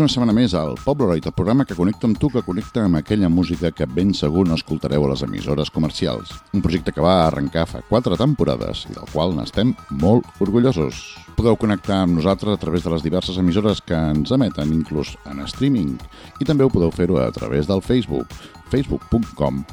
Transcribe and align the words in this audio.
Benvinguts 0.00 0.16
una 0.16 0.24
setmana 0.24 0.32
més 0.32 0.52
al 0.56 0.78
Pobleroid, 0.80 1.26
el 1.28 1.34
programa 1.36 1.66
que 1.68 1.74
connecta 1.76 2.06
amb 2.08 2.16
tu, 2.16 2.30
que 2.32 2.40
connecta 2.40 2.86
amb 2.86 2.96
aquella 2.96 3.28
música 3.28 3.68
que 3.68 3.84
ben 3.84 4.14
segur 4.16 4.46
no 4.48 4.56
escoltareu 4.56 5.04
a 5.04 5.10
les 5.10 5.20
emissores 5.26 5.68
comercials. 5.68 6.30
Un 6.56 6.62
projecte 6.64 6.94
que 6.96 7.04
va 7.04 7.26
arrencar 7.26 7.66
fa 7.68 7.82
quatre 7.84 8.16
temporades 8.16 8.86
i 8.88 8.94
del 8.96 9.04
qual 9.12 9.36
n'estem 9.36 9.74
molt 10.00 10.24
orgullosos. 10.40 11.02
Podeu 11.36 11.58
connectar 11.60 12.00
amb 12.06 12.16
nosaltres 12.16 12.56
a 12.56 12.62
través 12.64 12.86
de 12.86 12.94
les 12.94 13.04
diverses 13.04 13.36
emissores 13.36 13.84
que 13.84 13.92
ens 14.14 14.32
emeten, 14.32 14.72
inclús 14.72 15.12
en 15.28 15.44
streaming, 15.44 15.98
i 16.40 16.48
també 16.48 16.64
ho 16.64 16.72
podeu 16.72 16.88
fer-ho 16.96 17.20
a 17.20 17.28
través 17.36 17.68
del 17.68 17.84
Facebook, 17.84 18.32
facebook.com 18.72 19.66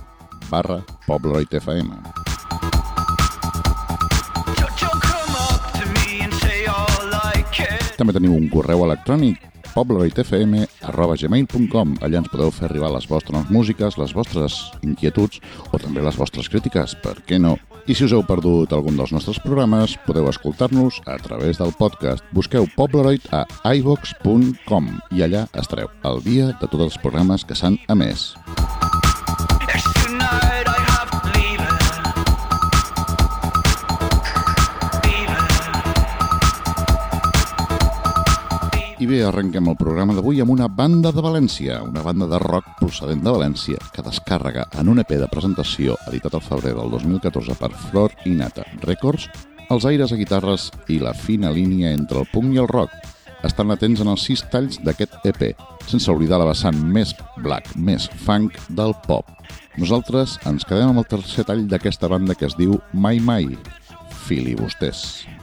barra 0.52 0.82
pobleroidfm. 1.08 1.94
També 7.96 8.14
teniu 8.14 8.36
un 8.36 8.52
correu 8.52 8.84
electrònic 8.84 9.54
pobleroidfm.gmail.com 9.78 11.88
Allà 12.02 12.18
ens 12.24 12.32
podeu 12.34 12.50
fer 12.54 12.66
arribar 12.68 12.90
les 12.96 13.08
vostres 13.10 13.44
músiques, 13.54 13.98
les 14.02 14.14
vostres 14.18 14.54
inquietuds 14.82 15.36
o 15.72 15.76
també 15.82 16.00
les 16.02 16.18
vostres 16.18 16.50
crítiques, 16.50 16.96
per 17.04 17.16
què 17.28 17.38
no? 17.42 17.54
I 17.88 17.96
si 17.96 18.04
us 18.04 18.12
heu 18.12 18.24
perdut 18.28 18.74
algun 18.76 18.98
dels 19.00 19.14
nostres 19.16 19.40
programes, 19.40 19.96
podeu 20.04 20.28
escoltar-nos 20.28 21.00
a 21.08 21.16
través 21.24 21.56
del 21.62 21.72
podcast. 21.80 22.26
Busqueu 22.36 22.68
Pobleroid 22.76 23.24
a 23.32 23.48
ivox.com 23.64 24.92
i 25.16 25.24
allà 25.24 25.48
estareu 25.56 25.88
al 26.04 26.20
dia 26.26 26.52
de 26.52 26.68
tots 26.68 26.84
els 26.90 27.00
programes 27.00 27.48
que 27.48 27.56
s'han 27.56 27.80
emès. 27.88 28.34
Bé, 39.08 39.22
arrenquem 39.24 39.70
el 39.72 39.78
programa 39.80 40.12
d'avui 40.18 40.42
amb 40.44 40.52
una 40.52 40.66
banda 40.68 41.14
de 41.16 41.22
València, 41.24 41.78
una 41.86 42.02
banda 42.04 42.26
de 42.28 42.40
rock 42.44 42.74
procedent 42.82 43.22
de 43.24 43.32
València 43.32 43.80
que 43.94 44.04
descàrrega 44.04 44.66
en 44.82 44.90
un 44.92 45.00
EP 45.00 45.14
de 45.22 45.30
presentació 45.32 45.96
editat 46.10 46.36
al 46.36 46.44
febrer 46.44 46.74
del 46.76 46.92
2014 46.92 47.56
per 47.56 47.70
Flor 47.86 48.12
i 48.28 48.34
Nata 48.36 48.66
Records 48.84 49.30
els 49.72 49.88
aires 49.88 50.12
a 50.12 50.18
guitarres 50.20 50.68
i 50.92 51.00
la 51.00 51.16
fina 51.16 51.54
línia 51.56 51.94
entre 51.96 52.20
el 52.20 52.28
punk 52.34 52.52
i 52.58 52.60
el 52.60 52.68
rock. 52.68 52.92
Estan 53.48 53.72
atents 53.72 54.04
en 54.04 54.12
els 54.12 54.28
sis 54.28 54.44
talls 54.52 54.82
d'aquest 54.84 55.16
EP, 55.32 55.54
sense 55.88 56.12
oblidar 56.12 56.42
la 56.44 56.52
vessant 56.52 56.76
més 56.76 57.16
black, 57.40 57.78
més 57.80 58.10
funk 58.26 58.60
del 58.76 58.92
pop. 59.08 59.32
Nosaltres 59.80 60.36
ens 60.52 60.68
quedem 60.68 60.92
amb 60.92 61.06
el 61.06 61.08
tercer 61.16 61.48
tall 61.48 61.64
d'aquesta 61.72 62.12
banda 62.12 62.36
que 62.36 62.52
es 62.52 62.60
diu 62.60 62.76
Mai 62.92 63.24
Mai, 63.24 63.54
Filibusters. 64.28 65.08
llàgrimes 65.16 65.37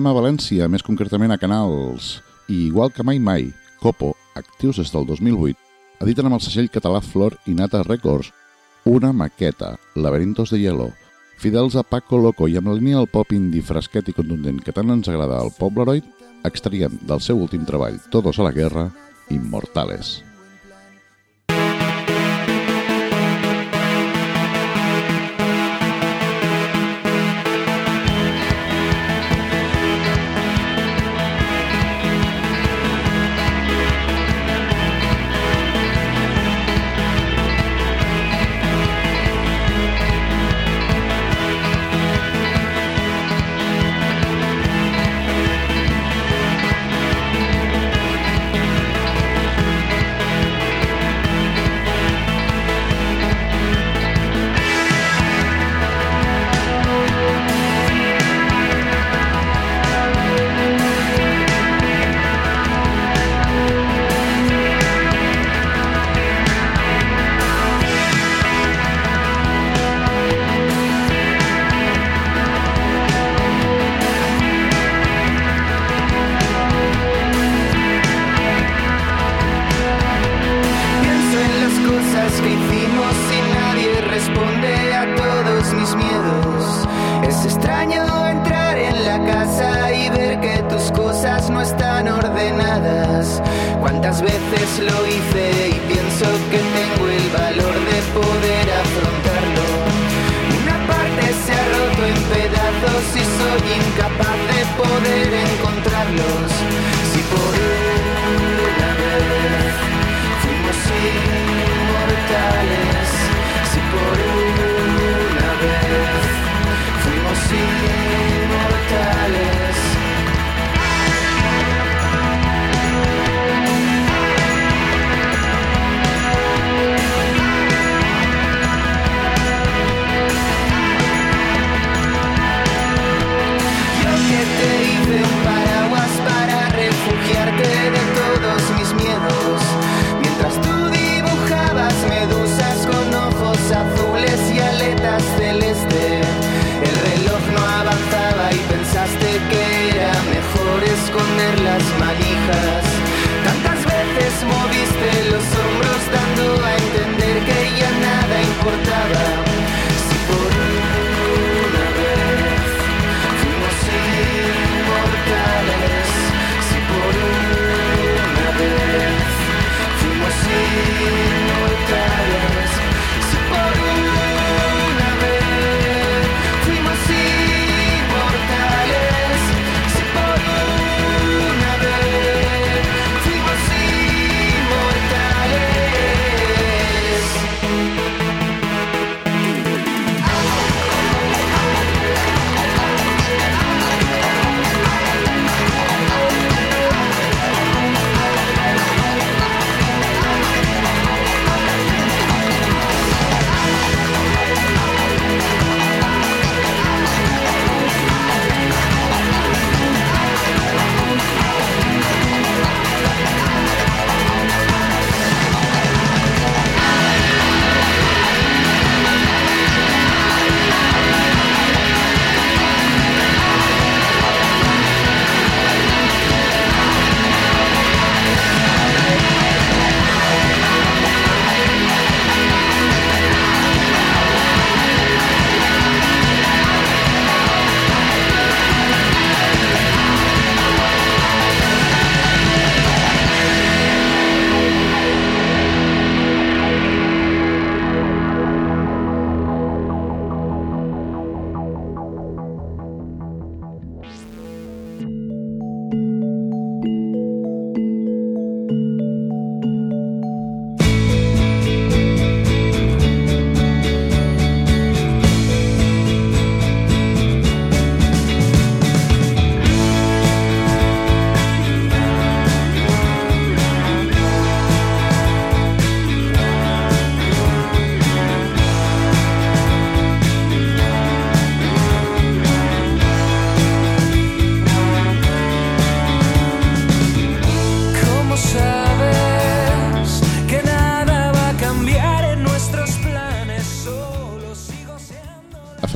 bé, 0.00 0.06
restem 0.06 0.16
a 0.16 0.16
València, 0.16 0.68
més 0.68 0.82
concretament 0.82 1.30
a 1.30 1.38
Canals. 1.38 2.22
I 2.48 2.68
igual 2.68 2.90
que 2.90 3.02
mai 3.02 3.18
mai, 3.18 3.52
Copo, 3.80 4.14
actius 4.34 4.78
des 4.78 4.90
del 4.92 5.04
2008, 5.06 5.56
editen 6.00 6.26
amb 6.26 6.38
el 6.38 6.40
segell 6.40 6.70
català 6.70 7.00
Flor 7.00 7.36
i 7.46 7.52
Nata 7.52 7.82
Records 7.82 8.32
una 8.84 9.12
maqueta, 9.12 9.78
Laberintos 9.94 10.50
de 10.50 10.58
Hielo, 10.58 10.90
fidels 11.36 11.76
a 11.76 11.82
Paco 11.82 12.16
Loco 12.16 12.48
i 12.48 12.56
amb 12.56 12.68
la 12.68 12.78
línia 12.78 12.96
del 12.96 13.08
pop 13.12 13.32
indie 13.32 13.62
fresquet 13.62 14.08
i 14.08 14.16
contundent 14.16 14.62
que 14.64 14.72
tant 14.72 14.90
ens 14.90 15.08
agrada 15.08 15.38
al 15.38 15.52
Pobleroid, 15.58 16.04
extraiem 16.44 16.96
del 17.02 17.20
seu 17.20 17.36
últim 17.36 17.66
treball, 17.68 18.00
Todos 18.10 18.38
a 18.38 18.48
la 18.48 18.52
Guerra, 18.56 18.90
Immortales. 19.28 20.29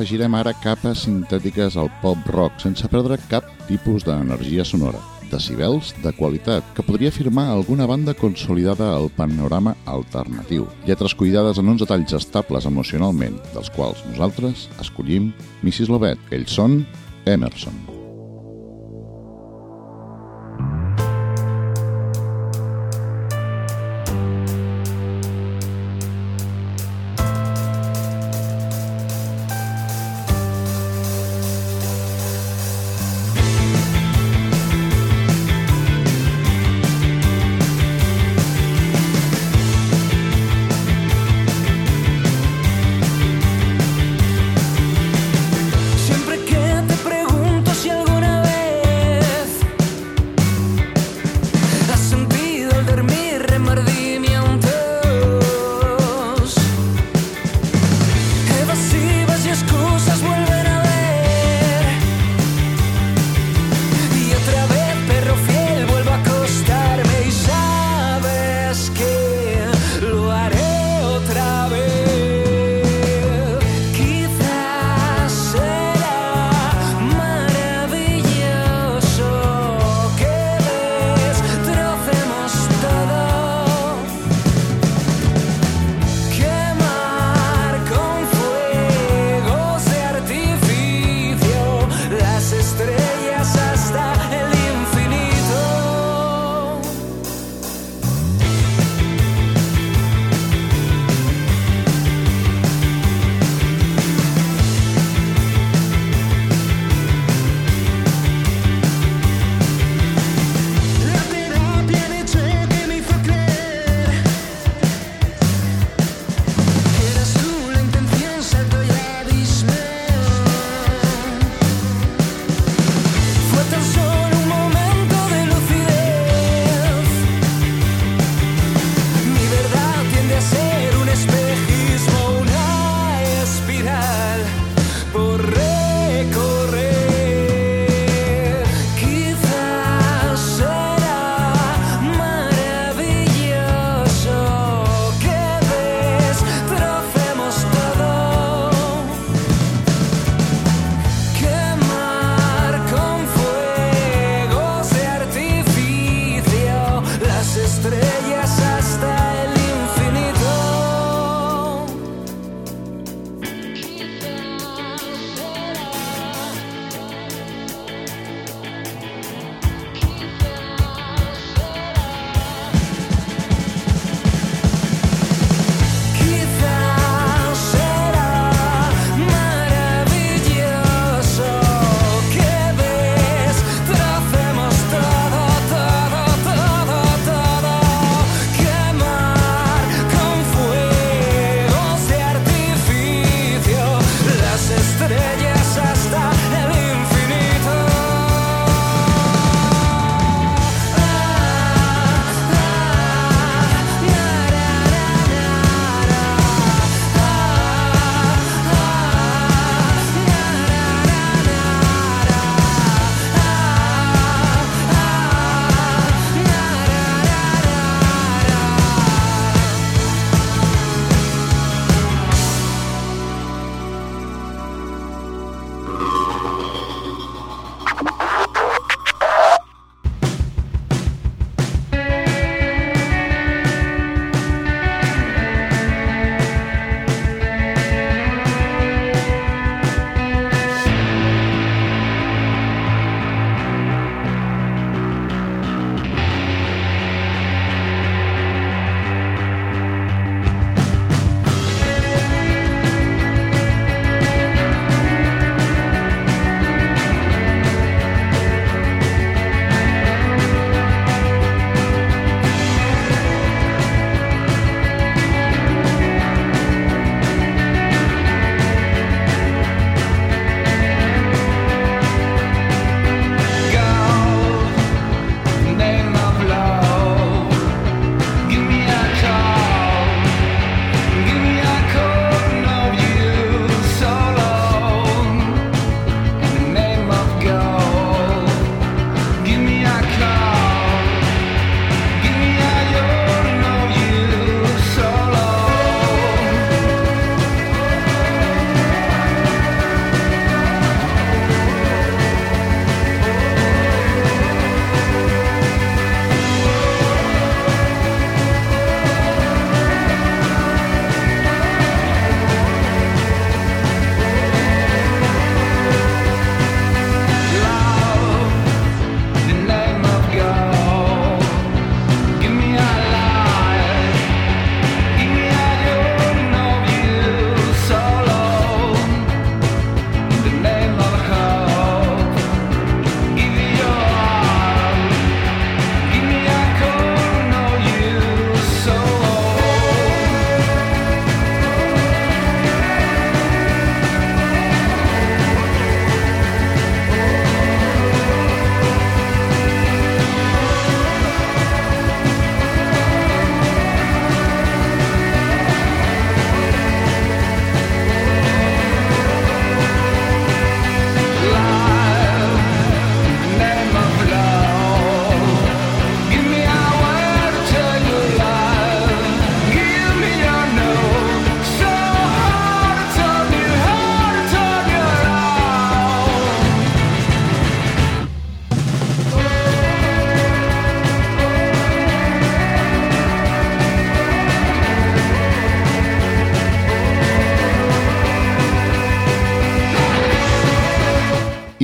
afegirem 0.05 0.35
ara 0.37 0.51
capes 0.61 0.99
sintètiques 1.07 1.73
al 1.81 1.87
pop-rock 2.03 2.59
sense 2.61 2.85
perdre 2.93 3.15
cap 3.31 3.47
tipus 3.65 4.03
d'energia 4.05 4.61
sonora. 4.61 4.99
Decibels 5.31 5.95
de 6.03 6.11
qualitat, 6.13 6.67
que 6.77 6.85
podria 6.85 7.09
firmar 7.09 7.47
alguna 7.49 7.87
banda 7.89 8.13
consolidada 8.13 8.91
al 8.93 9.09
panorama 9.09 9.73
alternatiu. 9.89 10.67
Lletres 10.85 11.17
cuidades 11.17 11.57
en 11.57 11.73
uns 11.73 11.81
detalls 11.81 12.13
estables 12.13 12.69
emocionalment, 12.69 13.41
dels 13.57 13.73
quals 13.73 14.05
nosaltres 14.11 14.69
escollim 14.77 15.33
Mrs. 15.63 15.89
Lovett. 15.89 16.21
Ells 16.29 16.53
són 16.53 16.83
Emerson. 17.25 17.94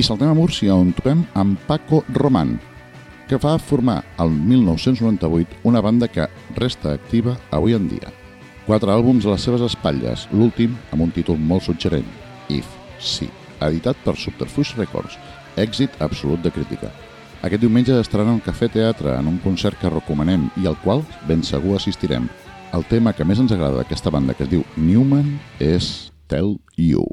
I 0.02 0.04
saltem 0.04 0.32
a 0.32 0.34
Múrcia, 0.34 0.74
on 0.74 0.88
trobem 0.98 1.20
amb 1.38 1.60
Paco 1.62 2.00
Román, 2.10 2.56
que 3.30 3.36
va 3.38 3.52
formar 3.62 4.00
el 4.18 4.32
1998 4.34 5.60
una 5.62 5.78
banda 5.80 6.08
que 6.10 6.26
resta 6.56 6.90
activa 6.90 7.36
avui 7.52 7.76
en 7.78 7.86
dia. 7.86 8.10
Quatre 8.66 8.90
àlbums 8.90 9.28
a 9.28 9.36
les 9.36 9.46
seves 9.46 9.62
espatlles, 9.62 10.26
l'últim 10.34 10.74
amb 10.90 11.06
un 11.06 11.14
títol 11.14 11.38
molt 11.38 11.68
suggerent, 11.68 12.10
If, 12.50 12.66
Sí, 12.98 13.30
editat 13.60 14.02
per 14.02 14.16
Subterfuge 14.18 14.74
Records, 14.82 15.20
èxit 15.54 15.94
absolut 16.02 16.42
de 16.42 16.50
crítica. 16.50 16.90
Aquest 17.46 17.62
diumenge 17.62 17.94
estaran 18.02 18.34
al 18.34 18.42
Cafè 18.42 18.72
Teatre 18.74 19.14
en 19.14 19.30
un 19.30 19.38
concert 19.38 19.78
que 19.78 19.94
recomanem 20.00 20.50
i 20.58 20.66
al 20.66 20.80
qual 20.82 21.06
ben 21.30 21.46
segur 21.46 21.78
assistirem. 21.78 22.26
El 22.74 22.90
tema 22.90 23.14
que 23.14 23.22
més 23.22 23.38
ens 23.38 23.54
agrada 23.54 23.78
d'aquesta 23.78 24.10
banda, 24.10 24.34
que 24.34 24.50
es 24.50 24.50
diu 24.50 24.66
Newman, 24.74 25.36
és 25.62 26.10
Tell 26.26 26.56
You. 26.74 27.06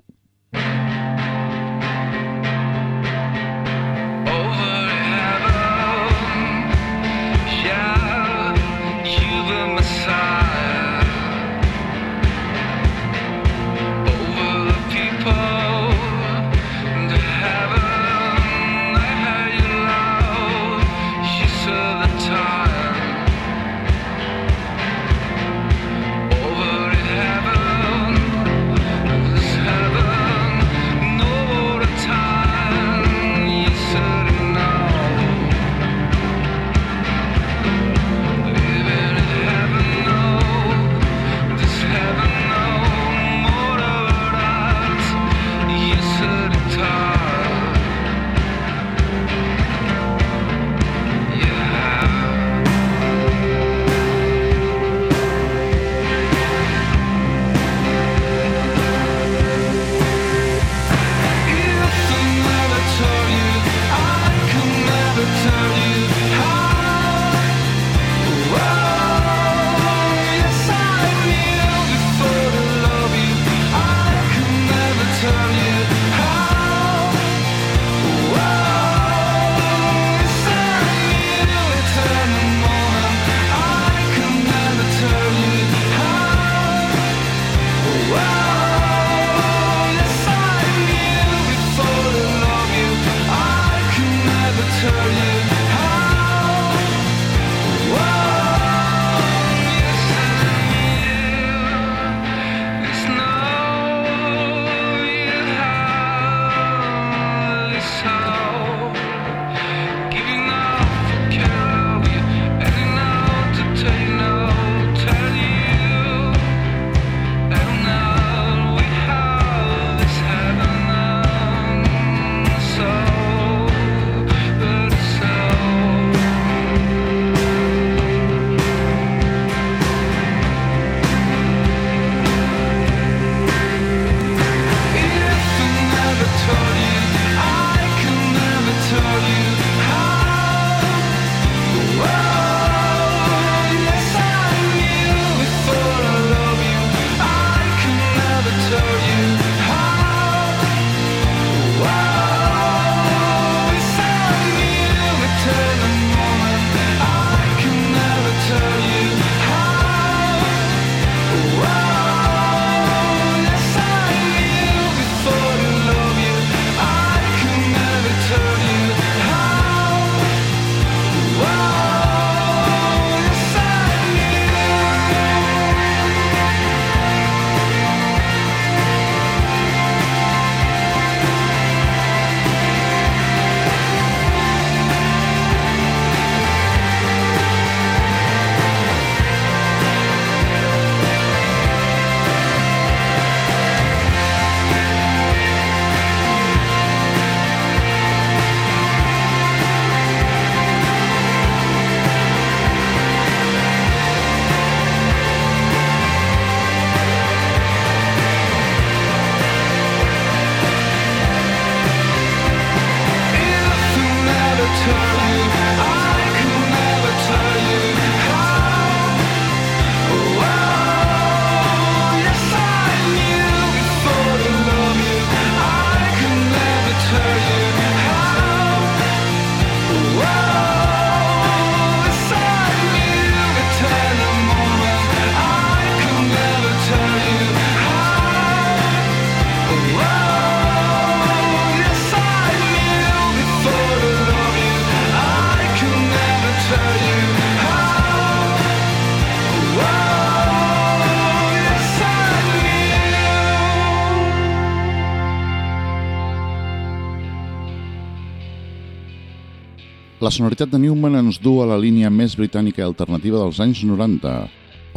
La 260.29 260.33
sonoritat 260.35 260.69
de 260.69 260.77
Newman 260.77 261.15
ens 261.17 261.39
du 261.41 261.55
a 261.57 261.65
la 261.65 261.77
línia 261.81 262.11
més 262.13 262.35
britànica 262.37 262.83
i 262.83 262.85
alternativa 262.85 263.39
dels 263.41 263.57
anys 263.63 263.79
90, 263.81 264.33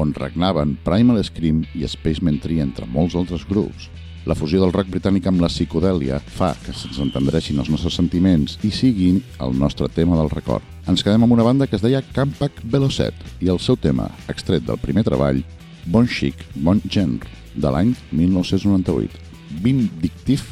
on 0.02 0.10
regnaven 0.12 0.74
Primal 0.84 1.22
Scream 1.24 1.62
i 1.72 1.88
Space 1.88 2.20
Tree 2.42 2.60
entre 2.60 2.84
molts 2.84 3.14
altres 3.16 3.46
grups. 3.48 3.86
La 4.28 4.36
fusió 4.36 4.60
del 4.60 4.74
rock 4.76 4.90
britànic 4.92 5.30
amb 5.30 5.40
la 5.40 5.48
psicodèlia 5.48 6.18
fa 6.20 6.50
que 6.60 6.74
se'ns 6.76 6.98
entendreixin 7.00 7.62
els 7.62 7.70
nostres 7.72 7.96
sentiments 7.96 8.58
i 8.60 8.68
siguin 8.68 9.22
el 9.40 9.56
nostre 9.56 9.88
tema 9.88 10.18
del 10.20 10.28
record. 10.28 10.66
Ens 10.84 11.00
quedem 11.00 11.24
amb 11.24 11.32
una 11.32 11.46
banda 11.48 11.66
que 11.66 11.80
es 11.80 11.84
deia 11.86 12.04
Campac 12.12 12.60
Velocet 12.64 13.16
i 13.40 13.48
el 13.48 13.58
seu 13.58 13.80
tema, 13.80 14.10
extret 14.28 14.66
del 14.68 14.76
primer 14.84 15.06
treball, 15.08 15.40
Bon 15.86 16.04
Chic, 16.04 16.44
Bon 16.56 16.82
Genre, 16.84 17.24
de 17.56 17.72
l'any 17.72 17.94
1998. 18.12 19.16
Vindictive 19.64 20.44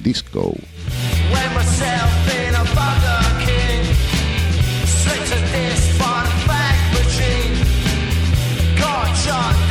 Disco. 0.00 0.54
Weigh 1.28 1.52
myself 1.52 2.17
shot 9.28 9.67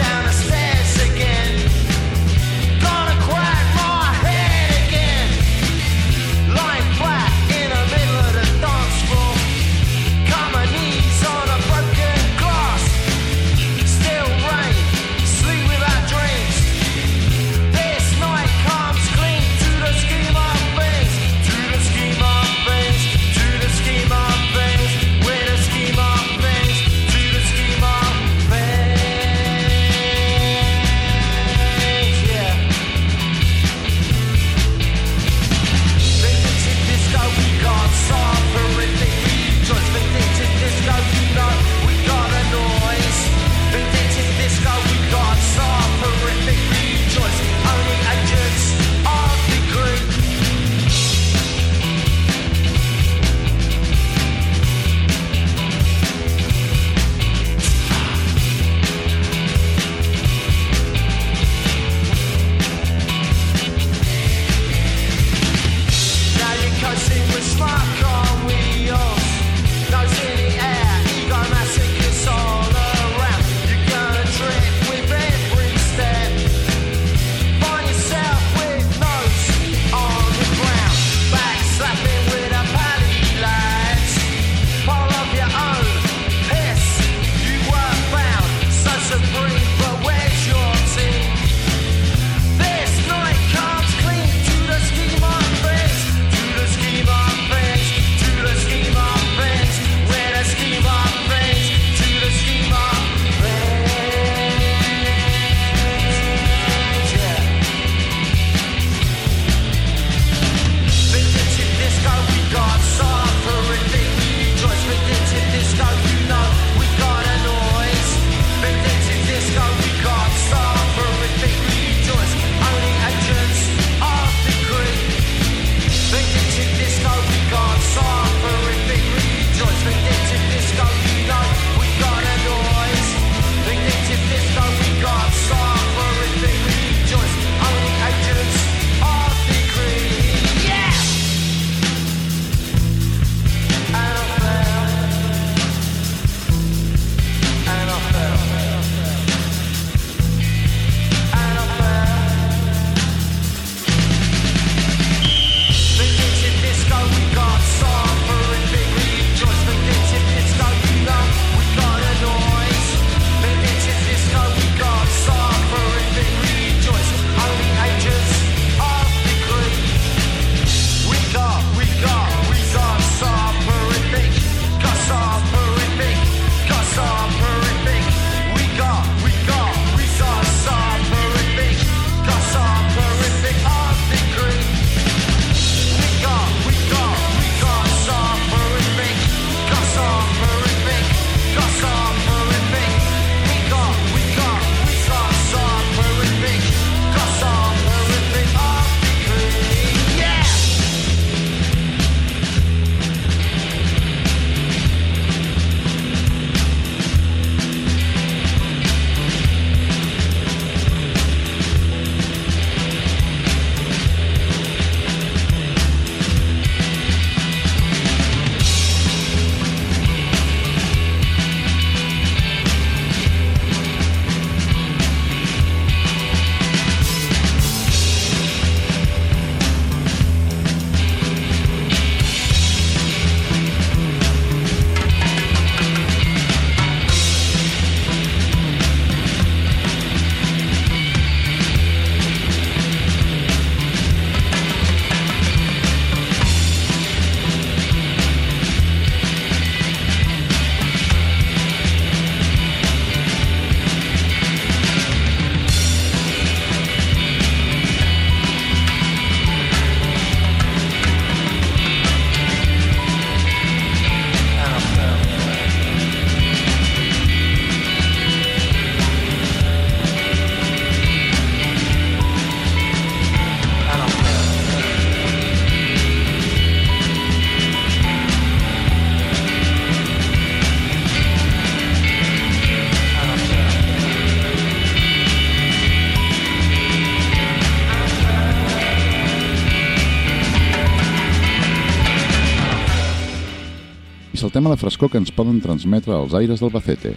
tema 294.58 294.72
de 294.72 294.78
frescor 294.82 295.12
que 295.12 295.20
ens 295.22 295.30
poden 295.30 295.60
transmetre 295.62 296.16
els 296.18 296.32
aires 296.34 296.64
d'Albacete, 296.64 297.12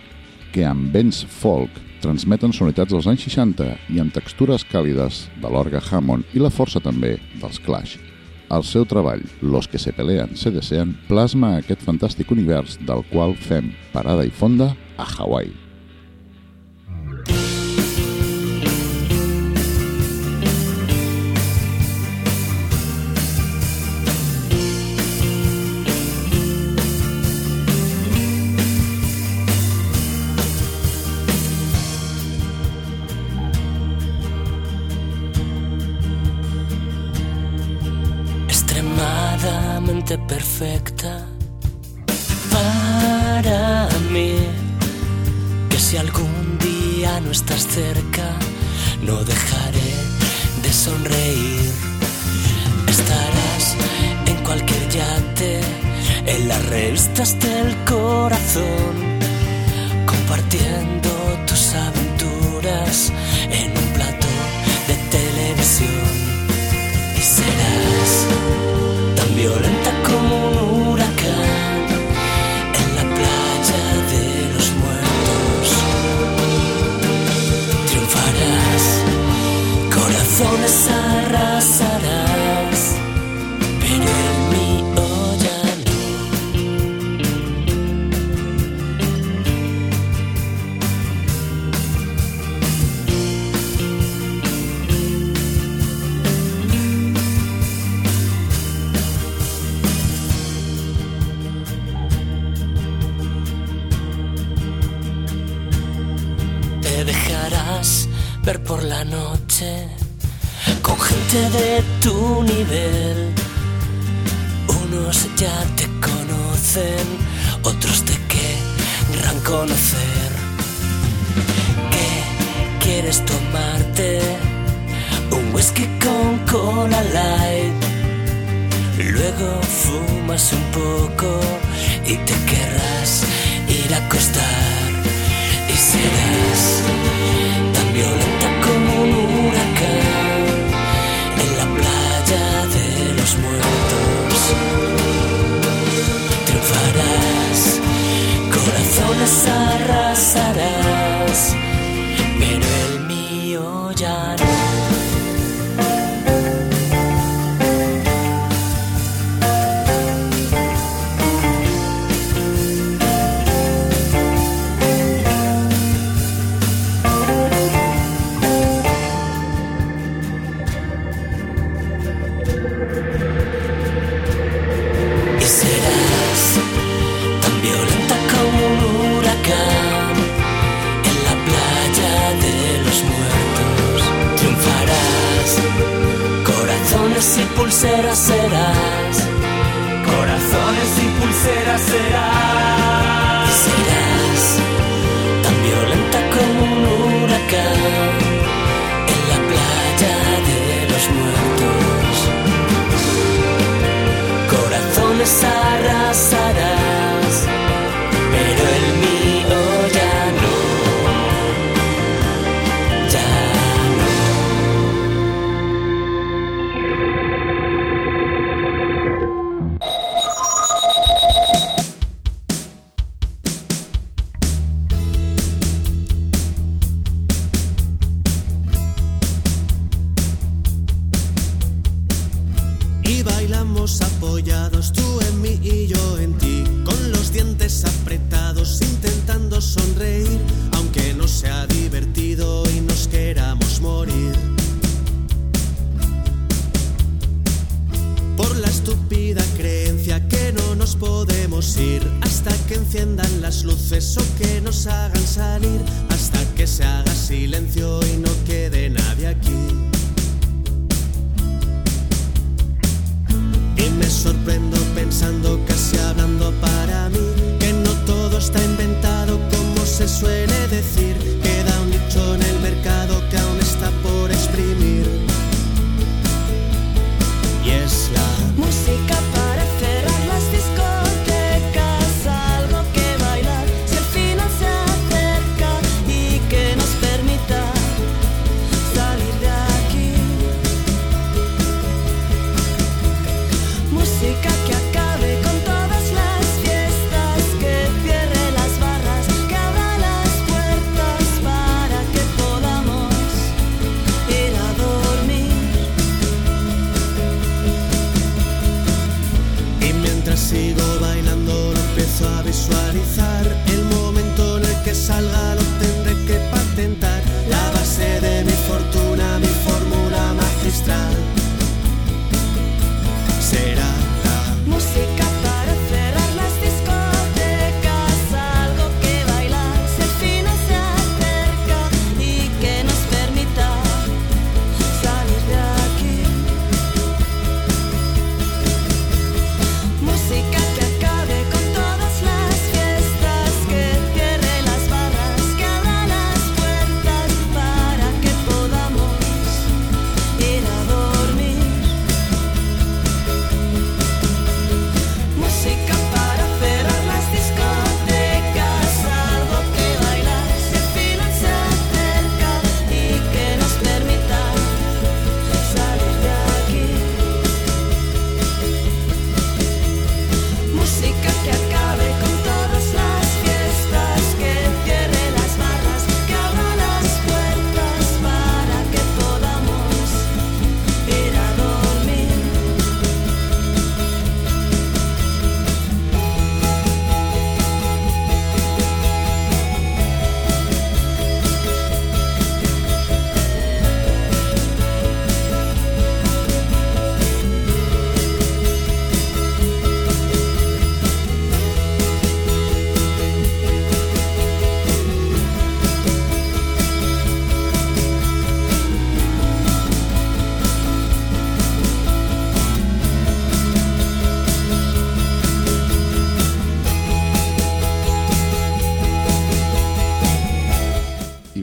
que 0.53 0.67
amb 0.69 0.91
vents 0.93 1.23
folk 1.41 1.79
transmeten 2.03 2.53
sonoritats 2.53 2.93
dels 2.93 3.09
anys 3.09 3.25
60 3.31 3.69
i 3.95 4.03
amb 4.03 4.13
textures 4.13 4.67
càlides 4.69 5.23
de 5.41 5.49
l'orga 5.49 5.81
Hammond 5.81 6.37
i 6.37 6.43
la 6.45 6.53
força 6.53 6.85
també 6.85 7.15
dels 7.41 7.57
Clash. 7.65 7.97
El 8.53 8.67
seu 8.67 8.85
treball, 8.85 9.25
Los 9.41 9.71
que 9.73 9.81
se 9.81 9.95
pelean 9.97 10.37
se 10.37 10.53
desean, 10.53 10.93
plasma 11.09 11.55
aquest 11.57 11.81
fantàstic 11.89 12.29
univers 12.37 12.77
del 12.85 13.07
qual 13.09 13.33
fem 13.33 13.73
parada 13.97 14.29
i 14.29 14.37
fonda 14.43 14.75
a 15.01 15.09
Hawaii. 15.17 15.70
para 42.53 43.89
mí. 44.13 44.35
Que 45.71 45.79
si 45.79 45.97
algún 45.97 46.59
día 46.59 47.19
no 47.21 47.31
estás 47.31 47.67
cerca, 47.67 48.37
no 49.03 49.25
dejaré 49.25 49.95
de 50.63 50.73
sonreír. 50.73 51.71
Estarás 52.89 53.77
en 54.27 54.37
cualquier 54.45 54.89
yate, 54.91 55.61
en 56.27 56.49
las 56.49 56.63
revistas 56.67 57.39
del 57.41 57.75
corazón 57.85 59.00
desarraigar. 80.71 81.50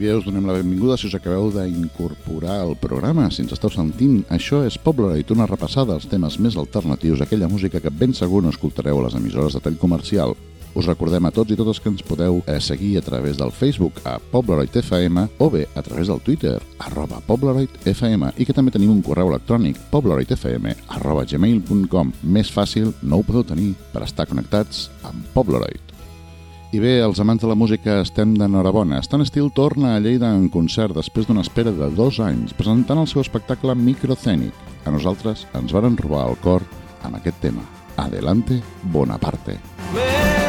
I 0.08 0.10
bé, 0.10 0.16
us 0.16 0.24
donem 0.24 0.46
la 0.48 0.54
benvinguda 0.56 0.94
si 0.96 1.04
us 1.04 1.14
acabeu 1.18 1.50
d'incorporar 1.52 2.62
al 2.62 2.70
programa. 2.80 3.26
Si 3.28 3.42
ens 3.42 3.50
esteu 3.52 3.68
sentint, 3.68 4.22
això 4.32 4.62
és 4.64 4.78
Polaroid, 4.80 5.34
una 5.34 5.44
repassada 5.44 5.92
als 5.92 6.06
temes 6.08 6.38
més 6.40 6.54
alternatius, 6.56 7.20
aquella 7.20 7.48
música 7.52 7.76
que 7.84 7.92
ben 7.92 8.14
segur 8.16 8.40
no 8.40 8.48
escoltareu 8.48 9.02
a 9.02 9.02
les 9.04 9.16
emissores 9.18 9.52
de 9.52 9.60
tall 9.60 9.76
comercial. 9.76 10.32
Us 10.72 10.88
recordem 10.88 11.28
a 11.28 11.32
tots 11.34 11.52
i 11.52 11.58
totes 11.60 11.76
que 11.84 11.92
ens 11.92 12.00
podeu 12.00 12.40
eh, 12.46 12.56
seguir 12.56 12.94
a 12.96 13.02
través 13.04 13.36
del 13.36 13.52
Facebook 13.52 14.00
a 14.08 14.14
Polaroid 14.32 14.78
FM 14.80 15.26
o 15.44 15.50
bé 15.52 15.66
a 15.74 15.82
través 15.82 16.08
del 16.08 16.22
Twitter 16.24 16.56
arroba 16.78 17.20
FM 17.84 18.32
i 18.38 18.46
que 18.46 18.56
també 18.56 18.72
tenim 18.72 18.94
un 18.94 19.02
correu 19.02 19.28
electrònic 19.28 19.76
poblaroidfm 19.90 20.72
arroba 20.88 21.26
gmail.com 21.28 22.14
Més 22.22 22.48
fàcil 22.48 22.94
no 23.02 23.20
ho 23.20 23.28
podeu 23.28 23.44
tenir 23.44 23.74
per 23.92 24.08
estar 24.08 24.24
connectats 24.24 24.88
amb 25.02 25.20
Polaroid. 25.36 25.87
I 26.68 26.80
bé, 26.82 26.98
els 27.00 27.16
amants 27.22 27.40
de 27.40 27.48
la 27.48 27.56
música 27.56 27.94
estem 28.02 28.34
d'enhorabona. 28.36 28.98
Stan 29.00 29.24
Steel 29.24 29.48
torna 29.56 29.94
a 29.94 30.00
Lleida 30.04 30.34
en 30.36 30.50
concert 30.52 30.92
després 30.98 31.24
d'una 31.24 31.40
espera 31.40 31.72
de 31.72 31.88
dos 31.96 32.18
anys, 32.20 32.52
presentant 32.58 33.00
el 33.00 33.08
seu 33.08 33.22
espectacle 33.24 33.72
Microcènic. 33.72 34.52
A 34.84 34.92
nosaltres 34.92 35.46
ens 35.56 35.72
varen 35.72 35.96
robar 35.96 36.26
el 36.28 36.36
cor 36.44 36.68
amb 37.08 37.16
aquest 37.16 37.40
tema. 37.40 37.64
Adelante, 37.96 38.60
Bonaparte. 38.92 39.56
Me 39.96 40.47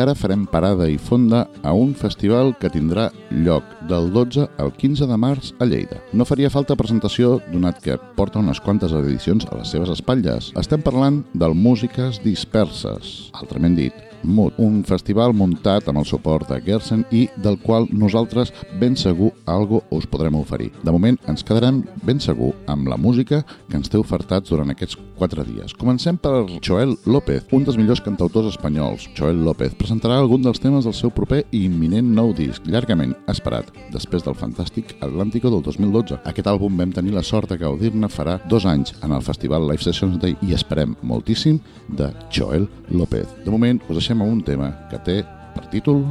ara 0.00 0.16
farem 0.18 0.46
parada 0.48 0.88
i 0.90 0.98
fonda 0.98 1.44
a 1.62 1.72
un 1.76 1.92
festival 1.94 2.52
que 2.60 2.70
tindrà 2.72 3.08
lloc 3.30 3.64
del 3.88 4.10
12 4.14 4.48
al 4.58 4.72
15 4.72 5.08
de 5.10 5.18
març 5.20 5.52
a 5.60 5.68
Lleida. 5.68 6.00
No 6.12 6.26
faria 6.28 6.50
falta 6.50 6.76
presentació, 6.76 7.38
donat 7.52 7.80
que 7.84 7.98
porta 8.16 8.40
unes 8.42 8.60
quantes 8.60 8.92
edicions 8.96 9.46
a 9.50 9.58
les 9.60 9.72
seves 9.72 9.92
espatlles. 9.94 10.52
Estem 10.58 10.82
parlant 10.82 11.22
del 11.34 11.54
Músiques 11.54 12.22
Disperses, 12.24 13.30
altrament 13.36 13.76
dit, 13.78 14.09
MUT, 14.22 14.58
un 14.58 14.82
festival 14.84 15.34
muntat 15.36 15.88
amb 15.88 16.00
el 16.02 16.08
suport 16.08 16.48
de 16.50 16.60
Gersen 16.64 17.04
i 17.10 17.26
del 17.40 17.58
qual 17.62 17.88
nosaltres 17.92 18.52
ben 18.80 18.96
segur 18.96 19.30
algo 19.46 19.82
us 19.90 20.06
podrem 20.06 20.36
oferir. 20.38 20.70
De 20.82 20.92
moment 20.92 21.18
ens 21.30 21.44
quedarem 21.46 21.82
ben 22.04 22.20
segur 22.20 22.52
amb 22.66 22.88
la 22.88 22.98
música 23.00 23.42
que 23.68 23.78
ens 23.78 23.88
té 23.88 23.98
ofertats 24.00 24.50
durant 24.50 24.70
aquests 24.72 24.98
quatre 25.20 25.44
dies. 25.44 25.74
Comencem 25.76 26.16
per 26.16 26.46
Joel 26.64 26.96
López, 27.04 27.44
un 27.52 27.64
dels 27.64 27.76
millors 27.76 28.00
cantautors 28.00 28.48
espanyols. 28.54 29.06
Joel 29.16 29.42
López 29.44 29.76
presentarà 29.78 30.16
algun 30.18 30.42
dels 30.42 30.60
temes 30.62 30.88
del 30.88 30.96
seu 30.96 31.12
proper 31.12 31.42
i 31.52 31.64
imminent 31.68 32.08
nou 32.16 32.32
disc, 32.36 32.64
llargament 32.66 33.12
esperat, 33.28 33.68
després 33.92 34.24
del 34.24 34.38
fantàstic 34.38 34.96
Atlàntico 35.04 35.52
del 35.52 35.62
2012. 35.66 36.22
Aquest 36.30 36.48
àlbum 36.50 36.80
vam 36.80 36.94
tenir 36.96 37.14
la 37.14 37.24
sort 37.26 37.52
de 37.52 37.60
gaudir-ne 37.60 38.08
farà 38.08 38.38
dos 38.48 38.66
anys 38.66 38.94
en 39.04 39.12
el 39.12 39.24
festival 39.24 39.68
Live 39.68 39.84
Sessions 39.84 40.18
Day 40.22 40.36
i 40.46 40.56
esperem 40.56 40.96
moltíssim 41.02 41.60
de 41.88 42.10
Joel 42.32 42.68
López. 42.90 43.28
De 43.44 43.52
moment 43.52 43.80
us 43.88 44.00
deixem 44.00 44.09
amb 44.14 44.24
un 44.26 44.40
tema 44.42 44.72
que 44.90 44.98
té 45.06 45.20
per 45.54 45.66
títol 45.70 46.04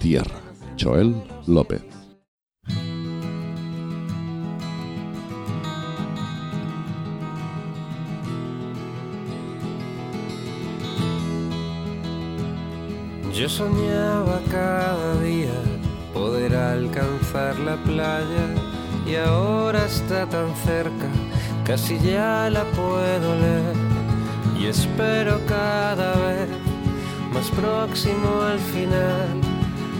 Tierra. 0.00 0.40
Joel 0.78 1.14
López. 1.46 1.82
Yo 13.32 13.48
soñaba 13.48 14.40
cada 14.50 15.20
día 15.20 15.52
poder 16.14 16.54
alcanzar 16.54 17.58
la 17.58 17.76
playa 17.84 18.46
y 19.06 19.14
ahora 19.16 19.84
está 19.84 20.26
tan 20.26 20.54
cerca, 20.64 21.08
casi 21.64 21.98
ya 21.98 22.48
la 22.50 22.64
puedo 22.72 23.38
leer 23.38 23.76
y 24.58 24.66
espero 24.66 25.38
cada 25.46 26.16
vez 26.16 26.48
más 27.36 27.50
próximo 27.50 28.40
al 28.42 28.58
final. 28.58 29.28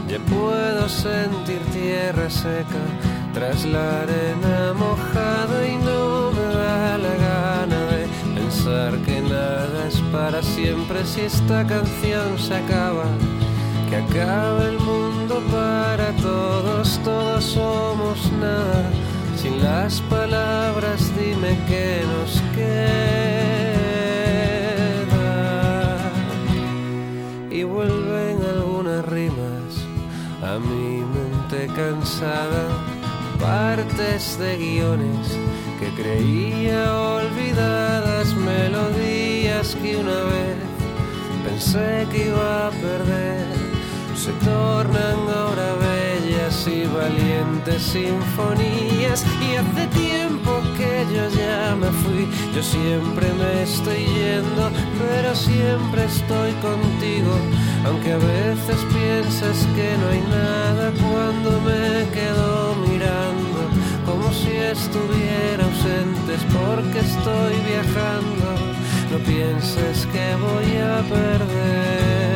Ya 0.08 0.18
puedo 0.20 0.88
sentir 0.88 1.60
tierra 1.72 2.30
seca 2.30 2.82
tras 3.34 3.64
la 3.64 4.02
arena 4.02 4.72
mojada 4.74 5.66
y 5.66 5.76
no 5.76 6.32
me 6.32 6.46
da 6.54 6.98
la 6.98 7.14
gana 7.28 7.80
de 7.92 8.06
pensar 8.34 8.92
que 9.04 9.20
nada 9.20 9.88
es 9.88 10.00
para 10.12 10.42
siempre 10.42 11.04
si 11.04 11.22
esta 11.22 11.66
canción 11.66 12.38
se 12.38 12.54
acaba. 12.54 13.08
Que 13.90 13.96
acaba 13.96 14.64
el 14.64 14.78
mundo 14.78 15.42
para 15.52 16.12
todos, 16.22 16.98
todos 17.04 17.44
somos 17.44 18.32
nada. 18.40 18.90
Sin 19.36 19.62
las 19.62 20.00
palabras 20.02 21.00
dime 21.18 21.58
que 21.68 22.02
nos 22.12 22.40
queda. 22.54 23.75
Y 27.56 27.64
vuelven 27.64 28.38
algunas 28.54 29.02
rimas. 29.06 29.72
A 30.42 30.58
mi 30.58 31.00
mente 31.14 31.68
cansada, 31.74 32.64
partes 33.40 34.38
de 34.38 34.58
guiones 34.58 35.38
que 35.80 35.88
creía 36.02 36.84
olvidadas, 36.94 38.34
melodías 38.34 39.74
que 39.76 39.96
una 39.96 40.20
vez 40.34 40.58
pensé 41.46 42.06
que 42.12 42.26
iba 42.26 42.66
a 42.66 42.70
perder, 42.72 43.46
se 44.14 44.32
tornan 44.44 45.18
ahora 45.34 45.76
bellas 45.80 46.68
y 46.68 46.84
valientes 46.84 47.82
sinfonías. 47.82 49.24
Y 49.40 49.56
hace 49.56 49.86
tiempo 49.98 50.60
que 50.76 51.06
yo 51.14 51.26
ya 51.30 51.74
me 51.74 51.90
fui, 52.02 52.28
yo 52.54 52.62
siempre 52.62 53.32
me 53.32 53.62
estoy 53.62 54.04
yendo, 54.04 54.70
pero 55.08 55.34
siempre 55.34 56.04
estoy 56.04 56.52
contigo. 56.68 57.32
Aunque 57.86 58.12
a 58.12 58.18
veces 58.18 58.78
piensas 58.92 59.58
que 59.76 59.88
no 60.00 60.06
hay 60.12 60.22
nada 60.40 60.92
cuando 61.04 61.60
me 61.60 62.08
quedo 62.16 62.74
mirando, 62.88 63.58
como 64.04 64.32
si 64.32 64.52
estuviera 64.52 65.64
ausentes 65.64 66.40
porque 66.58 66.98
estoy 66.98 67.54
viajando. 67.70 68.46
No 69.10 69.18
pienses 69.18 70.06
que 70.12 70.26
voy 70.46 70.70
a 70.78 71.02
perderme. 71.14 72.35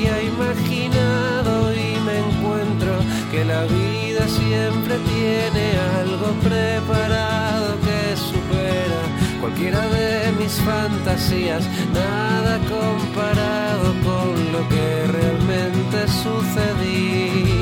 la 3.45 3.63
vida 3.63 4.27
siempre 4.27 4.97
tiene 4.99 5.73
algo 5.99 6.27
preparado 6.41 7.77
que 7.79 8.17
supera 8.17 9.01
cualquiera 9.39 9.87
de 9.87 10.31
mis 10.39 10.53
fantasías, 10.61 11.63
nada 11.93 12.59
comparado 12.69 13.93
con 14.03 14.51
lo 14.51 14.69
que 14.69 15.07
realmente 15.07 16.07
sucedía. 16.07 17.60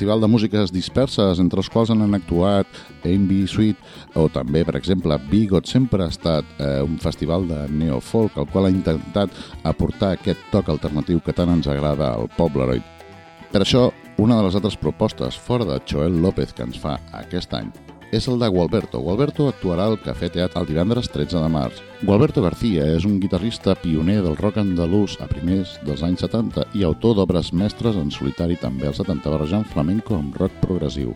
Festival 0.00 0.22
de 0.22 0.28
Músiques 0.32 0.70
Disperses, 0.72 1.42
entre 1.42 1.60
els 1.60 1.68
quals 1.68 1.90
han 1.92 2.14
actuat 2.16 2.78
Envy 3.04 3.42
Suite 3.44 4.16
o 4.16 4.30
també, 4.32 4.62
per 4.64 4.78
exemple, 4.78 5.18
Bigot 5.28 5.68
sempre 5.68 6.06
ha 6.06 6.08
estat 6.08 6.54
eh, 6.56 6.78
un 6.80 6.96
festival 7.02 7.44
de 7.44 7.66
neofolk, 7.68 8.38
el 8.40 8.48
qual 8.48 8.70
ha 8.70 8.72
intentat 8.72 9.36
aportar 9.68 10.14
aquest 10.16 10.48
toc 10.54 10.72
alternatiu 10.72 11.20
que 11.20 11.36
tant 11.36 11.52
ens 11.52 11.68
agrada 11.68 12.14
al 12.14 12.32
Pobleroid. 12.38 13.04
Per 13.52 13.60
això, 13.60 13.90
una 14.16 14.40
de 14.40 14.48
les 14.48 14.56
altres 14.56 14.80
propostes 14.80 15.36
fora 15.36 15.68
de 15.68 15.76
Joel 15.84 16.16
López 16.24 16.56
que 16.56 16.64
ens 16.64 16.80
fa 16.80 16.96
aquest 17.20 17.52
any 17.60 17.68
és 18.10 18.26
el 18.28 18.38
de 18.38 18.48
Gualberto. 18.50 19.00
Gualberto 19.00 19.46
actuarà 19.48 19.86
al 19.86 19.98
Cafè 20.02 20.30
Teat 20.34 20.56
el 20.58 20.66
divendres 20.68 21.08
13 21.10 21.38
de 21.38 21.50
març. 21.50 21.80
Gualberto 22.02 22.42
García 22.42 22.86
és 22.96 23.06
un 23.06 23.18
guitarrista 23.22 23.76
pioner 23.78 24.20
del 24.24 24.36
rock 24.38 24.58
andalús 24.62 25.16
a 25.22 25.28
primers 25.30 25.76
dels 25.86 26.02
anys 26.06 26.24
70 26.26 26.66
i 26.74 26.84
autor 26.86 27.16
d'obres 27.18 27.52
mestres 27.52 27.98
en 28.00 28.10
solitari 28.10 28.58
també 28.58 28.88
als 28.88 28.98
70 29.02 29.30
barrejant 29.30 29.68
flamenco 29.70 30.18
amb 30.18 30.36
rock 30.40 30.58
progressiu 30.64 31.14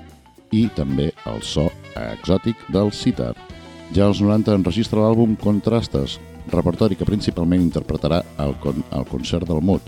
i 0.55 0.69
també 0.77 1.11
el 1.27 1.43
so 1.43 1.67
exòtic 1.99 2.63
del 2.71 2.93
sitar. 2.95 3.35
Ja 3.95 4.07
als 4.07 4.23
90 4.23 4.55
enregistra 4.55 5.03
l'àlbum 5.03 5.35
Contrastes, 5.41 6.19
repertori 6.53 6.97
que 6.97 7.09
principalment 7.09 7.63
interpretarà 7.63 8.23
al, 8.39 8.55
con 8.63 8.85
al 8.91 9.07
concert 9.11 9.49
del 9.49 9.63
Mut, 9.63 9.83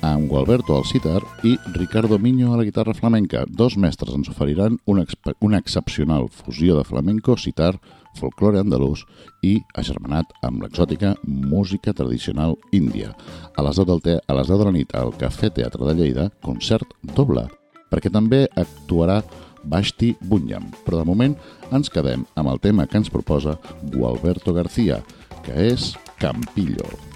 amb 0.00 0.28
Gualberto 0.30 0.76
al 0.76 0.84
sitar 0.84 1.22
i 1.42 1.56
Ricardo 1.74 2.18
Miño 2.18 2.52
a 2.52 2.56
la 2.56 2.64
guitarra 2.64 2.94
flamenca. 2.94 3.44
Dos 3.48 3.76
mestres 3.76 4.14
ens 4.14 4.28
oferiran 4.28 4.78
una, 4.86 5.04
una 5.40 5.58
excepcional 5.58 6.28
fusió 6.28 6.76
de 6.76 6.84
flamenco, 6.84 7.36
sitar, 7.36 7.78
folklore 8.18 8.60
andalús 8.60 9.04
i 9.46 9.58
agermanat 9.78 10.30
amb 10.42 10.62
l'exòtica 10.62 11.14
música 11.24 11.92
tradicional 11.92 12.56
índia. 12.72 13.14
A 13.56 13.64
les 13.66 13.78
10 13.78 13.90
del 13.90 14.02
te, 14.04 14.16
a 14.18 14.38
les 14.38 14.48
10 14.50 14.58
de 14.58 14.68
la 14.68 14.74
nit 14.74 14.94
al 14.98 15.12
Cafè 15.18 15.52
Teatre 15.54 15.86
de 15.88 15.96
Lleida, 15.98 16.28
concert 16.44 16.96
doble, 17.14 17.46
perquè 17.90 18.12
també 18.12 18.46
actuarà 18.56 19.22
Basti 19.64 20.14
Bunyam. 20.20 20.70
Però 20.86 21.00
de 21.00 21.08
moment 21.08 21.36
ens 21.74 21.90
quedem 21.92 22.24
amb 22.38 22.54
el 22.54 22.62
tema 22.62 22.86
que 22.86 23.00
ens 23.00 23.12
proposa 23.12 23.58
Gualberto 23.92 24.54
García, 24.56 25.02
que 25.44 25.70
és 25.72 25.92
Campillo. 26.18 26.86
El 26.86 27.07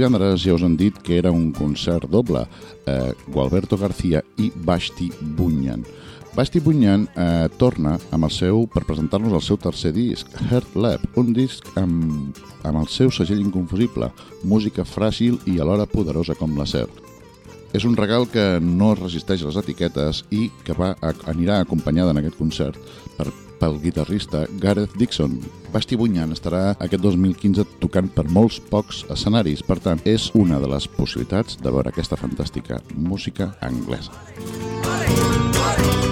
divendres 0.00 0.40
ja 0.40 0.54
us 0.56 0.62
han 0.64 0.78
dit 0.80 0.96
que 1.04 1.18
era 1.20 1.30
un 1.30 1.50
concert 1.52 2.08
doble, 2.08 2.46
eh, 2.88 3.12
Gualberto 3.28 3.76
García 3.76 4.22
i 4.38 4.50
Basti 4.54 5.10
Bunyan. 5.20 5.84
Basti 6.34 6.60
Bunyan 6.60 7.04
eh, 7.16 7.48
torna 7.58 7.98
amb 8.10 8.24
el 8.24 8.32
seu 8.32 8.64
per 8.70 8.86
presentar-nos 8.88 9.34
el 9.36 9.44
seu 9.44 9.58
tercer 9.60 9.92
disc, 9.92 10.30
Heart 10.48 10.78
Lab, 10.80 11.04
un 11.20 11.34
disc 11.36 11.68
amb, 11.76 12.38
amb 12.64 12.80
el 12.80 12.88
seu 12.88 13.12
segell 13.12 13.42
inconfusible, 13.42 14.08
música 14.42 14.86
fràgil 14.88 15.36
i 15.44 15.58
alhora 15.60 15.88
poderosa 15.90 16.38
com 16.38 16.56
l'acer. 16.56 16.86
És 17.76 17.84
un 17.84 17.98
regal 17.98 18.24
que 18.30 18.56
no 18.62 18.94
resisteix 18.96 19.44
a 19.44 19.50
les 19.50 19.60
etiquetes 19.60 20.24
i 20.30 20.48
que 20.64 20.74
va, 20.74 20.94
anirà 21.30 21.60
acompanyada 21.60 22.14
en 22.14 22.22
aquest 22.22 22.40
concert 22.40 22.80
per, 23.18 23.28
pel 23.60 23.78
guitarrista 23.82 24.46
Gareth 24.60 24.96
Dixon. 24.98 25.38
Basti 25.70 25.98
Bunyan 26.00 26.34
estarà 26.34 26.74
aquest 26.78 27.04
2015 27.04 27.66
tocant 27.82 28.10
per 28.14 28.26
molts 28.32 28.58
pocs 28.72 29.04
escenaris, 29.12 29.62
per 29.62 29.78
tant, 29.84 30.02
és 30.04 30.30
una 30.34 30.58
de 30.62 30.70
les 30.72 30.88
possibilitats 30.96 31.60
de 31.60 31.70
veure 31.70 31.92
aquesta 31.92 32.18
fantàstica 32.18 32.80
música 32.96 33.52
anglesa. 33.60 34.16
Fall 35.60 36.09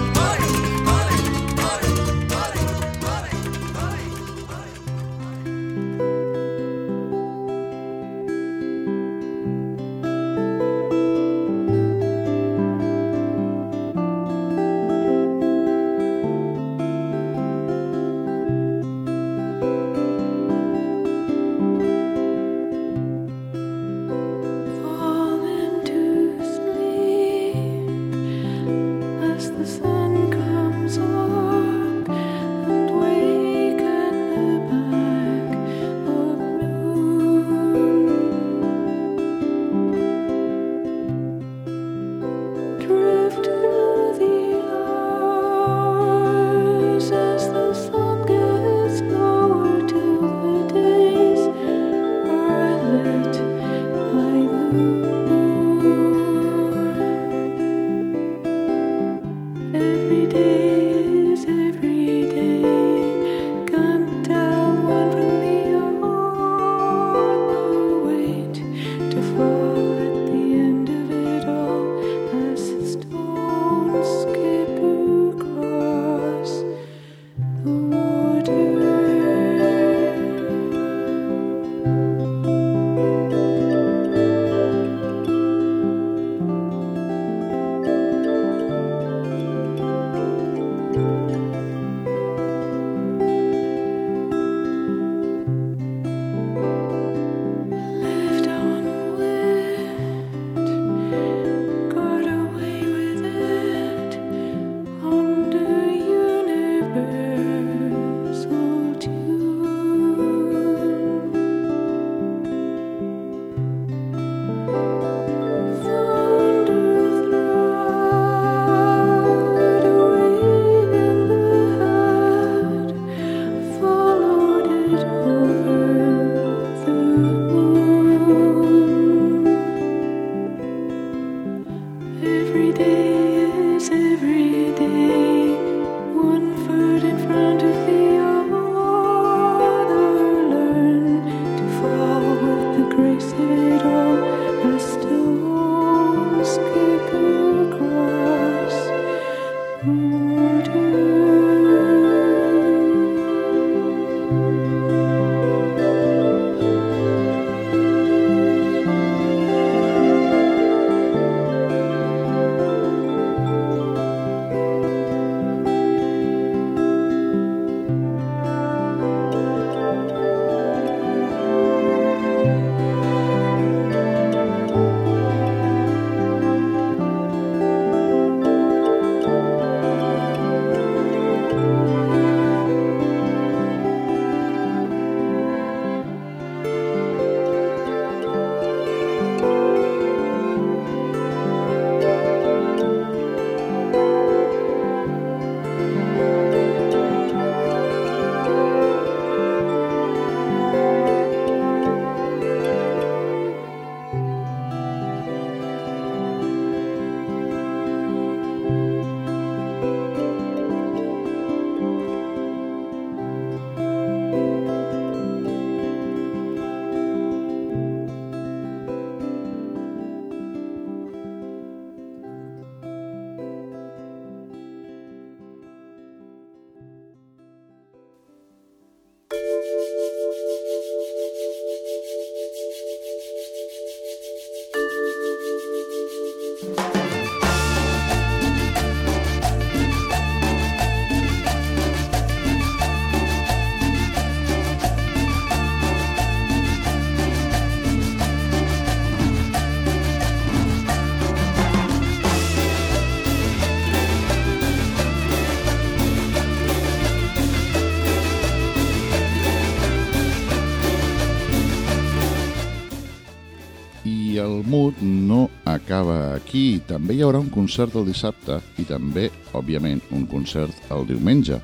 acaba 265.89 266.35
aquí. 266.35 266.79
També 266.85 267.15
hi 267.17 267.23
haurà 267.25 267.39
un 267.41 267.49
concert 267.49 267.95
el 267.97 268.05
dissabte 268.05 268.59
i 268.77 268.85
també, 268.85 269.29
òbviament, 269.57 270.03
un 270.13 270.27
concert 270.29 270.91
el 270.93 271.07
diumenge. 271.09 271.57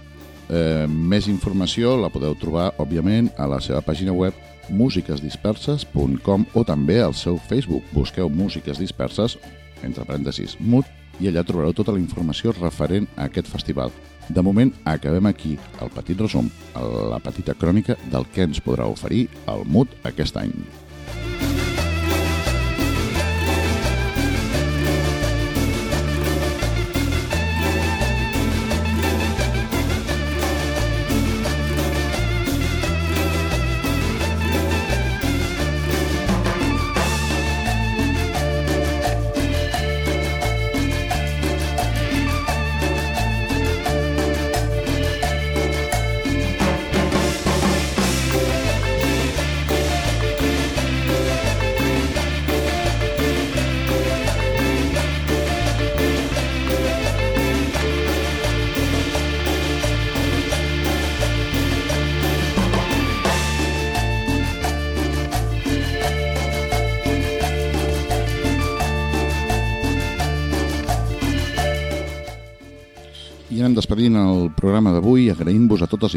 Eh, 0.49 0.86
més 0.89 1.28
informació 1.30 1.93
la 2.01 2.09
podeu 2.09 2.34
trobar, 2.41 2.71
òbviament, 2.82 3.30
a 3.38 3.45
la 3.45 3.59
seva 3.61 3.84
pàgina 3.86 4.13
web 4.17 4.34
músiquesdisperses.com 4.73 6.45
o 6.53 6.63
també 6.65 6.97
al 7.03 7.13
seu 7.13 7.38
Facebook. 7.38 7.86
Busqueu 7.93 8.30
Músiques 8.30 8.82
Disperses, 8.82 9.38
entre 9.86 10.05
parèntesis, 10.09 10.57
Mood, 10.59 10.89
i 11.21 11.30
allà 11.30 11.45
trobareu 11.45 11.76
tota 11.78 11.93
la 11.93 12.01
informació 12.01 12.55
referent 12.57 13.05
a 13.15 13.30
aquest 13.30 13.47
festival. 13.51 13.93
De 14.28 14.41
moment, 14.41 14.71
acabem 14.89 15.30
aquí 15.30 15.53
el 15.86 15.93
petit 15.93 16.17
resum, 16.17 16.49
la 16.73 17.21
petita 17.21 17.53
crònica 17.53 17.93
del 18.09 18.26
que 18.34 18.49
ens 18.49 18.57
podrà 18.57 18.89
oferir 18.89 19.28
el 19.53 19.69
Mood 19.69 19.93
aquest 20.09 20.41
any. 20.41 20.55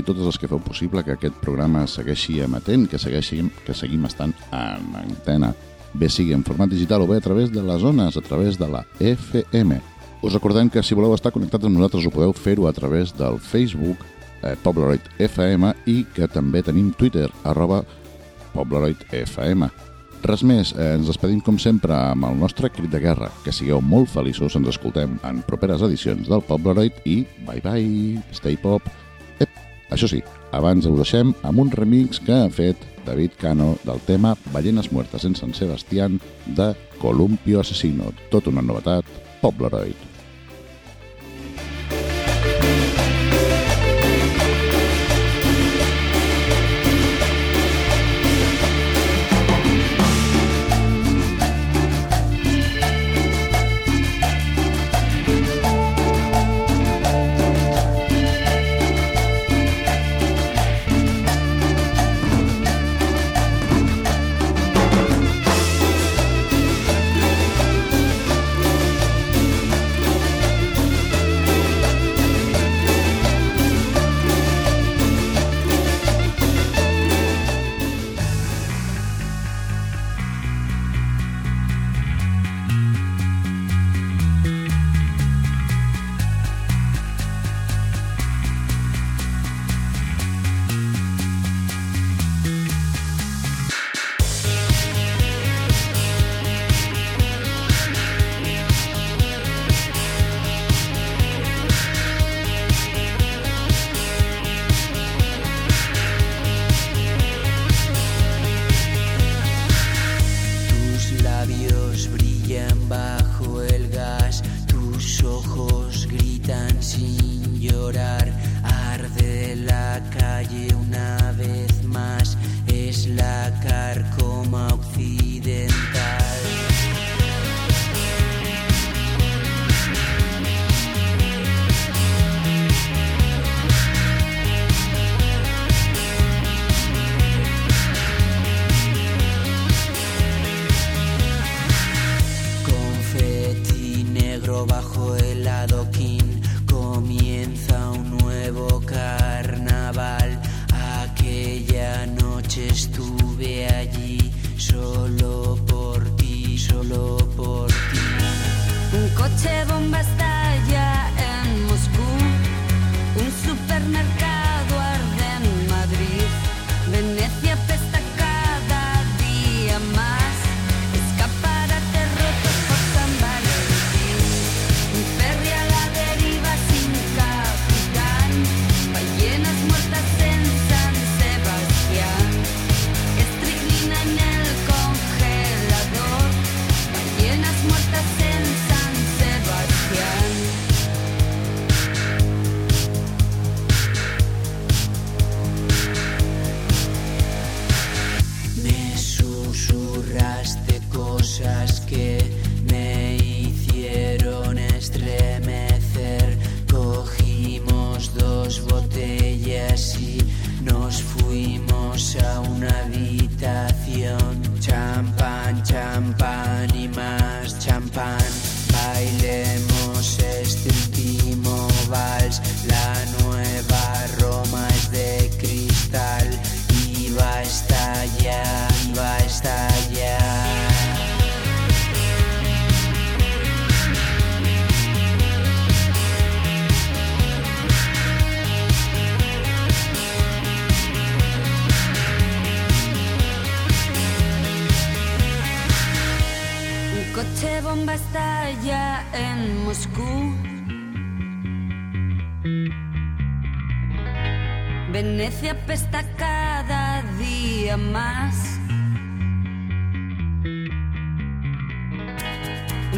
Totes 0.08 0.26
les 0.26 0.38
que 0.40 0.48
feu 0.50 0.60
possible 0.64 1.04
que 1.04 1.14
aquest 1.14 1.36
programa 1.42 1.84
segueixi 1.90 2.40
emetent, 2.44 2.88
que, 2.88 3.00
segueixi, 3.00 3.42
que 3.66 3.76
seguim 3.76 4.06
estant 4.08 4.34
en 4.50 4.94
antena, 5.02 5.52
bé 5.92 6.08
sigui 6.12 6.34
en 6.36 6.44
format 6.46 6.70
digital 6.72 7.04
o 7.04 7.08
bé 7.10 7.18
a 7.20 7.24
través 7.24 7.52
de 7.52 7.62
les 7.64 7.80
zones, 7.84 8.16
a 8.16 8.24
través 8.24 8.58
de 8.58 8.68
la 8.68 8.84
FM. 9.00 9.80
Us 10.22 10.34
recordem 10.34 10.70
que 10.70 10.82
si 10.82 10.96
voleu 10.98 11.14
estar 11.14 11.32
connectats 11.34 11.68
amb 11.68 11.78
nosaltres 11.78 12.06
ho 12.08 12.14
podeu 12.14 12.32
fer-ho 12.34 12.66
a 12.66 12.74
través 12.74 13.12
del 13.14 13.38
Facebook 13.38 14.02
eh, 14.42 14.56
Pobleroid 14.62 15.04
FM 15.18 15.74
i 15.86 16.00
que 16.14 16.28
també 16.30 16.62
tenim 16.66 16.90
Twitter, 16.98 17.28
arroba 17.44 17.84
Pobleroid 18.54 19.04
FM. 19.12 19.68
Res 20.24 20.42
més, 20.42 20.72
eh, 20.74 20.94
ens 20.96 21.06
despedim 21.06 21.38
com 21.40 21.58
sempre 21.62 21.94
amb 21.94 22.26
el 22.26 22.38
nostre 22.38 22.70
crit 22.74 22.90
de 22.90 23.00
guerra. 23.02 23.30
Que 23.44 23.54
sigueu 23.54 23.80
molt 23.80 24.10
feliços, 24.10 24.56
ens 24.58 24.72
escoltem 24.74 25.18
en 25.22 25.42
properes 25.46 25.84
edicions 25.86 26.26
del 26.28 26.42
Pobleroid 26.42 26.98
i 27.06 27.20
bye 27.46 27.62
bye, 27.62 28.18
stay 28.34 28.56
pop. 28.56 28.82
Això 29.90 30.08
sí, 30.10 30.20
abans 30.52 30.86
ho 30.86 30.94
deixem 30.96 31.32
amb 31.48 31.62
un 31.64 31.72
remix 31.72 32.20
que 32.24 32.34
ha 32.34 32.50
fet 32.52 32.82
David 33.06 33.38
Cano 33.40 33.70
del 33.84 34.02
tema 34.08 34.34
Ballenes 34.52 34.92
muertes 34.92 35.24
en 35.24 35.36
San 35.36 35.54
Sebastián 35.54 36.20
de 36.46 36.74
Columpio 37.00 37.60
Asesino. 37.60 38.12
Tot 38.30 38.52
una 38.52 38.64
novetat, 38.64 39.08
Pobleroid. 39.40 40.07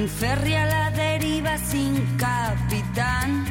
Un 0.01 0.09
ferry 0.09 0.55
a 0.55 0.65
la 0.65 0.91
deriva 0.93 1.59
sin 1.59 1.95
capitán. 2.17 3.45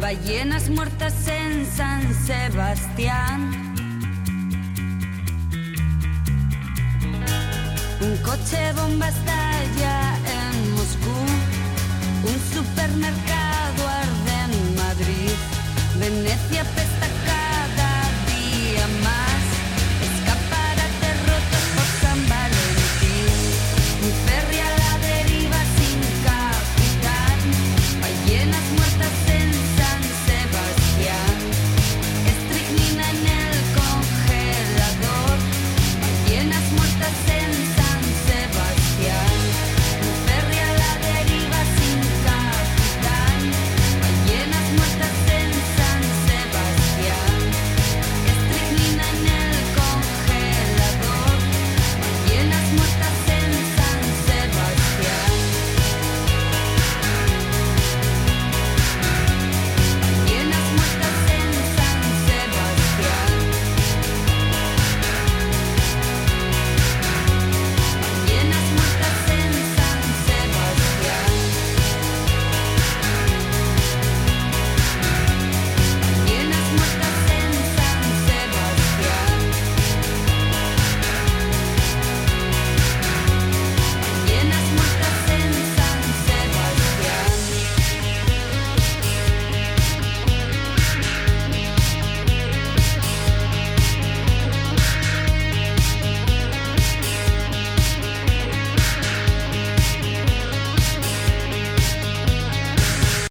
Ballenas 0.00 0.68
muertas 0.70 1.26
en 1.26 1.66
San 1.66 2.02
Sebastián. 2.14 3.40
Un 8.00 8.16
coche 8.18 8.72
bomba 8.76 9.08
estalla 9.08 10.16
en 10.38 10.74
Moscú. 10.76 11.18
Un 12.30 12.38
supermercado 12.54 13.80
arde 14.04 14.34
en 14.46 14.74
Madrid. 14.76 15.34
Venecia 15.98 16.62
pesta 16.76 16.95